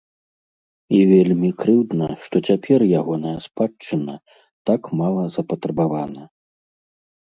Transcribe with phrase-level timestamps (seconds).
[0.99, 4.19] І вельмі крыўдна, што цяпер ягоная спадчына
[4.73, 6.23] так мала запатрабавана.